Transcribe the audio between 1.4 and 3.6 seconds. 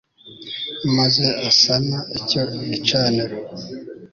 asana icyo gicaniro